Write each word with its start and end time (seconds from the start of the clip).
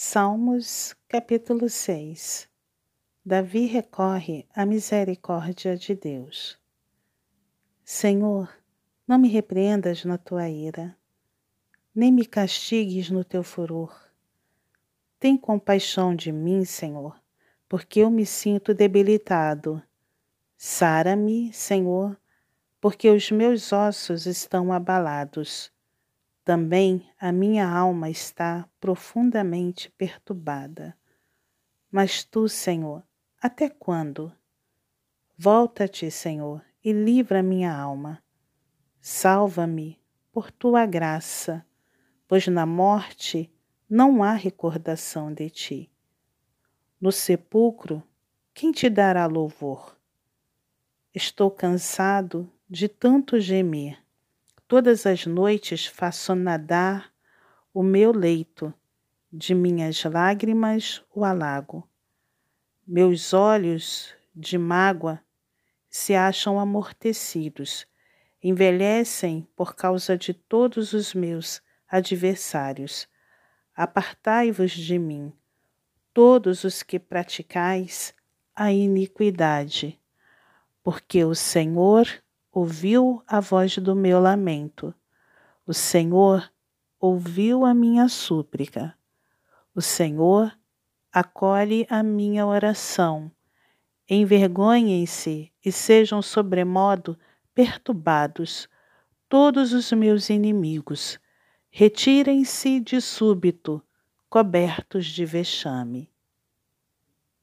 Salmos 0.00 0.94
capítulo 1.08 1.68
6 1.68 2.48
Davi 3.26 3.66
recorre 3.66 4.46
à 4.54 4.64
misericórdia 4.64 5.76
de 5.76 5.92
Deus. 5.92 6.56
Senhor, 7.84 8.48
não 9.08 9.18
me 9.18 9.28
repreendas 9.28 10.04
na 10.04 10.16
tua 10.16 10.48
ira, 10.48 10.96
nem 11.92 12.12
me 12.12 12.24
castigues 12.24 13.10
no 13.10 13.24
teu 13.24 13.42
furor. 13.42 13.92
Tem 15.18 15.36
compaixão 15.36 16.14
de 16.14 16.30
mim, 16.30 16.64
Senhor, 16.64 17.20
porque 17.68 17.98
eu 17.98 18.08
me 18.08 18.24
sinto 18.24 18.72
debilitado. 18.72 19.82
Sara-me, 20.56 21.52
Senhor, 21.52 22.16
porque 22.80 23.10
os 23.10 23.32
meus 23.32 23.72
ossos 23.72 24.26
estão 24.26 24.72
abalados 24.72 25.72
também 26.48 27.06
a 27.20 27.30
minha 27.30 27.68
alma 27.68 28.08
está 28.08 28.66
profundamente 28.80 29.90
perturbada. 29.98 30.96
Mas 31.92 32.24
tu, 32.24 32.48
Senhor, 32.48 33.02
até 33.38 33.68
quando? 33.68 34.32
Volta-te, 35.36 36.10
Senhor, 36.10 36.64
e 36.82 36.90
livra 36.90 37.42
minha 37.42 37.70
alma. 37.76 38.22
Salva-me 38.98 40.00
por 40.32 40.50
tua 40.50 40.86
graça, 40.86 41.66
pois 42.26 42.46
na 42.46 42.64
morte 42.64 43.52
não 43.86 44.22
há 44.22 44.32
recordação 44.32 45.30
de 45.30 45.50
ti. 45.50 45.92
No 46.98 47.12
sepulcro, 47.12 48.02
quem 48.54 48.72
te 48.72 48.88
dará 48.88 49.26
louvor? 49.26 49.98
Estou 51.14 51.50
cansado 51.50 52.50
de 52.66 52.88
tanto 52.88 53.38
gemer 53.38 54.02
Todas 54.68 55.06
as 55.06 55.24
noites 55.24 55.86
faço 55.86 56.34
nadar 56.34 57.10
o 57.72 57.82
meu 57.82 58.12
leito, 58.12 58.72
de 59.32 59.54
minhas 59.54 60.04
lágrimas 60.04 61.02
o 61.14 61.24
alago. 61.24 61.88
Meus 62.86 63.32
olhos 63.32 64.14
de 64.34 64.58
mágoa 64.58 65.22
se 65.88 66.14
acham 66.14 66.60
amortecidos, 66.60 67.86
envelhecem 68.42 69.48
por 69.56 69.74
causa 69.74 70.18
de 70.18 70.34
todos 70.34 70.92
os 70.92 71.14
meus 71.14 71.62
adversários. 71.88 73.08
Apartai-vos 73.74 74.72
de 74.72 74.98
mim, 74.98 75.32
todos 76.12 76.62
os 76.64 76.82
que 76.82 76.98
praticais 76.98 78.14
a 78.54 78.70
iniquidade, 78.70 79.98
porque 80.82 81.24
o 81.24 81.34
Senhor 81.34 82.06
ouviu 82.58 83.22
a 83.24 83.38
voz 83.38 83.78
do 83.78 83.94
meu 83.94 84.18
lamento. 84.18 84.92
O 85.64 85.72
Senhor 85.72 86.50
ouviu 86.98 87.64
a 87.64 87.72
minha 87.72 88.08
súplica. 88.08 88.96
O 89.72 89.80
Senhor 89.80 90.52
acolhe 91.12 91.86
a 91.88 92.02
minha 92.02 92.44
oração. 92.44 93.30
Envergonhem-se 94.10 95.52
e 95.64 95.70
sejam 95.70 96.20
sobremodo 96.20 97.16
perturbados 97.54 98.68
todos 99.28 99.72
os 99.72 99.92
meus 99.92 100.28
inimigos. 100.28 101.20
Retirem-se 101.70 102.80
de 102.80 103.00
súbito, 103.00 103.80
cobertos 104.28 105.06
de 105.06 105.24
vexame. 105.24 106.10